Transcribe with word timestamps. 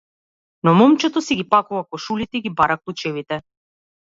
Но 0.63 0.73
момчето 0.79 1.21
си 1.25 1.35
ги 1.35 1.49
пакува 1.49 1.83
кошулите 1.89 2.37
и 2.37 2.41
ги 2.41 2.49
бара 2.49 2.77
клучевите. 2.83 3.41